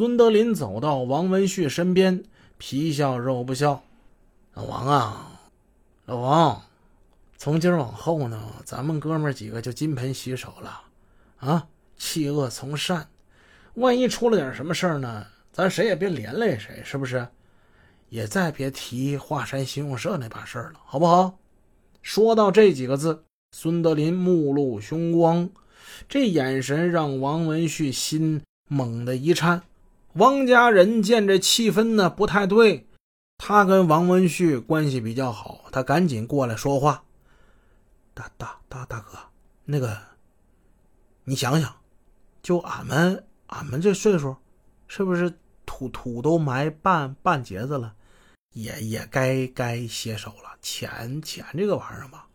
[0.00, 2.24] 孙德林走到王文旭身边，
[2.56, 3.82] 皮笑肉不笑
[4.56, 5.42] ：“老王啊，
[6.06, 6.62] 老王，
[7.36, 10.84] 从今往后呢，咱们哥们几个就金盆洗手了，
[11.36, 11.66] 啊，
[11.98, 13.10] 弃恶从善。
[13.74, 17.28] 万一出了点什么事儿呢，咱谁也别连累谁，是不是？
[18.08, 21.38] 也再别提华山信用社那把事儿了，好不好？”
[22.00, 23.22] 说到这几个字，
[23.54, 25.50] 孙德林目露凶光，
[26.08, 29.60] 这眼神让王文旭心猛地一颤。
[30.14, 32.88] 王家人见这气氛呢不太对，
[33.38, 37.04] 他跟王文旭关系比较好，他赶紧过来说话
[38.12, 39.16] ：“大大大大哥，
[39.66, 39.96] 那个，
[41.22, 41.76] 你想想，
[42.42, 44.34] 就俺们俺们这岁数，
[44.88, 45.32] 是不是
[45.64, 47.94] 土土都埋半半截子了，
[48.52, 50.58] 也也该该歇手了。
[50.60, 52.26] 钱钱这个玩意儿吧，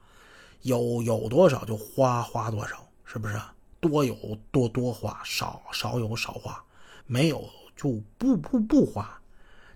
[0.62, 3.38] 有有多少就花花多少，是不是？
[3.82, 4.16] 多有
[4.50, 6.64] 多多花，少少有少花，
[7.06, 7.44] 没有。”
[7.76, 9.20] 就不不不花，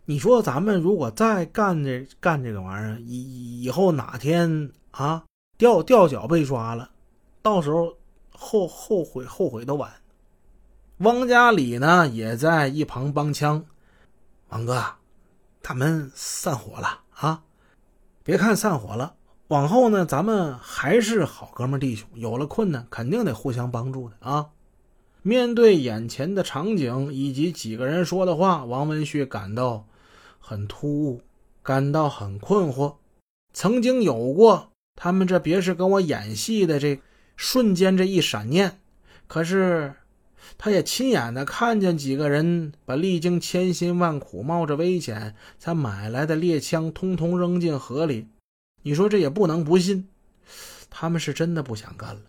[0.05, 5.25] 你说咱们如果再干这干这个玩意儿，以以后哪天啊
[5.57, 6.89] 掉掉脚被抓了，
[7.41, 7.93] 到时候
[8.31, 9.91] 后后悔后悔都晚。
[10.99, 13.65] 汪家里呢也在一旁帮腔，
[14.49, 14.83] 王哥，
[15.61, 17.43] 咱们散伙了啊！
[18.23, 19.15] 别看散伙了，
[19.47, 24.49] 往后呢咱们还是好哥们弟兄，有了困难肯定得互相帮助的啊。
[25.29, 29.85] 面对眼前的场景以及几个人说的话，王文旭感到
[30.39, 31.21] 很突兀，
[31.61, 32.95] 感到很困惑。
[33.53, 36.99] 曾经有过他们这别是跟我演戏的这
[37.37, 38.79] 瞬间这一闪念，
[39.27, 39.93] 可是
[40.57, 48.25] 他也亲眼的看见几个人把历经千辛万苦、冒着危险才买来的猎枪通通扔进河里。
[48.81, 50.07] 你说这也不能不信，
[50.89, 52.21] 他们是真的不想干了。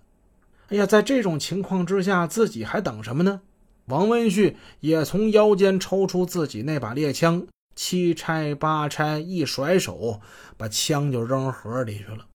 [0.71, 3.41] 哎呀，在这种情况之下，自己还等什么呢？
[3.87, 10.21] 王文旭也从腰间抽出自己那把猎枪，七拆八拆，一甩手，
[10.57, 12.27] 把枪就扔河里去了。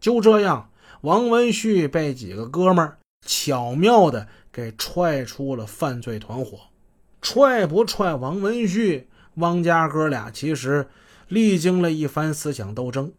[0.00, 0.70] 就这样，
[1.02, 2.94] 王文旭被几个哥们
[3.24, 6.58] 巧妙的给踹出了犯罪团伙。
[7.22, 10.88] 踹不踹王文旭，汪家哥俩其实
[11.28, 13.12] 历经了一番思想斗争。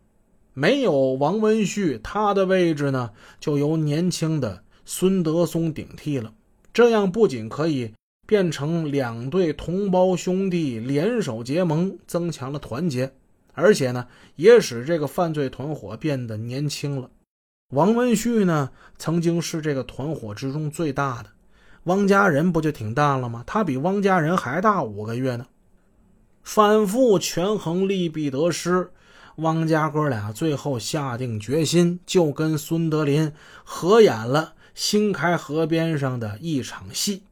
[0.53, 6.33] 没有王文旭，他的位置呢就由年轻的孙德松顶替了。
[6.73, 7.93] 这样不仅可以
[8.27, 13.13] 变成两对同胞兄弟联手结盟，增强了团结，
[13.53, 17.09] 而且呢也使这个犯罪团伙变得年轻了。
[17.73, 21.29] 王文旭呢曾经是这个团伙之中最大的，
[21.83, 23.43] 汪家人不就挺大了吗？
[23.47, 25.47] 他比汪家人还大五个月呢。
[26.43, 28.89] 反复权衡利弊得失。
[29.41, 33.31] 汪家哥俩最后下定决心，就跟孙德林
[33.63, 37.23] 合演了新开河边上的一场戏。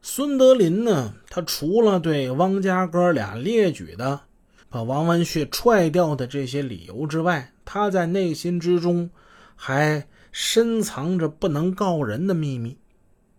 [0.00, 4.20] 孙德林呢，他除了对汪家哥俩列举的
[4.68, 9.08] 把王文旭踹掉的这些理由之外，他在内心之中
[9.56, 12.76] 还深藏着不能告人的秘密。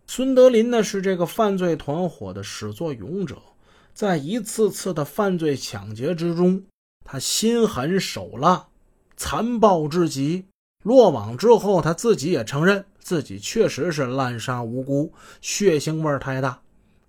[0.08, 3.38] 孙德林呢，是这个犯罪团伙的始作俑者，
[3.94, 6.64] 在一次次的犯罪抢劫之中。
[7.06, 8.68] 他心狠手辣，
[9.16, 10.46] 残暴至极。
[10.84, 16.60] 落网之后，他自己也承认自己确实是滥杀无辜，血腥味太大。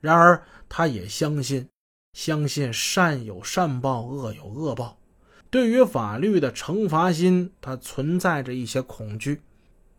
[0.00, 1.68] 然而，他也相信，
[2.12, 4.96] 相信善有善报，恶有恶报。
[5.50, 9.40] 对于法律的惩罚心，他存在着一些恐惧。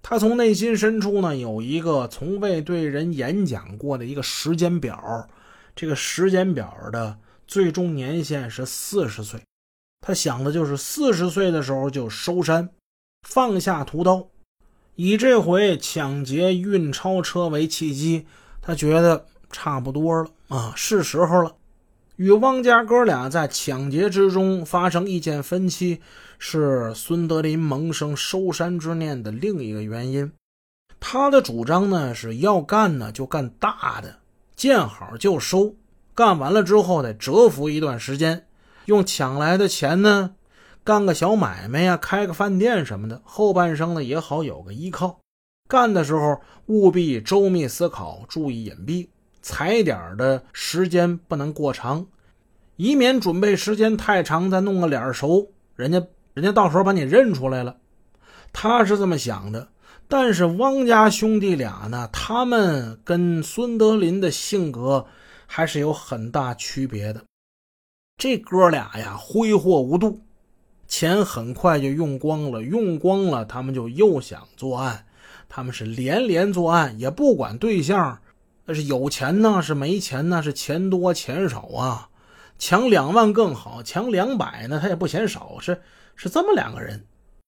[0.02, 5.28] 他从内心深处呢，有一个从未对人演讲过的一个时间表。
[5.75, 9.40] 这个时间表的最终年限是四十岁。
[10.02, 12.69] 他想的就是四十岁的时候就收山，
[13.28, 14.28] 放下屠刀，
[14.96, 18.25] 以这回抢劫运钞车为契机，
[18.62, 21.56] 他觉得差不多了啊，是时候了。
[22.16, 26.02] 与汪家哥俩在抢劫之中发生意见分歧，
[26.40, 30.31] 是孙德林萌生收山之念的另一个原因。
[31.00, 34.18] 他的主张呢是要干呢就干大的，
[34.56, 35.75] 见好就收，
[36.16, 38.47] 干完了之后得蛰伏一段时间。
[38.87, 40.35] 用抢来的钱呢，
[40.81, 45.19] 干个小买卖呀，开个饭店什么的，后半生呢也好有个依靠。
[45.67, 49.09] 干的时候务必周密思考，注意隐蔽，
[49.41, 52.07] 踩点的时间不能过长，
[52.78, 56.01] 以免准备时间太长，再弄个脸熟，人家
[56.33, 57.75] 人家到时候把你认出来了。
[58.53, 59.67] 他是这么想的，
[60.07, 65.05] 但是汪家兄弟俩呢，他们跟孙德林的性格
[65.45, 67.22] 还是有很大区别的。
[68.17, 70.22] 这哥俩呀，挥霍无度，
[70.87, 72.64] 钱很快就用光了。
[72.64, 75.05] 用光了，他们就又想作案。
[75.47, 78.19] 他们是连连作案，也不管对象
[78.66, 82.09] 那是有钱呢，是没钱呢，是钱多钱少啊？
[82.58, 85.79] 抢两万更好，抢两百呢，他也不嫌少，是
[86.16, 87.05] 是这么两个人。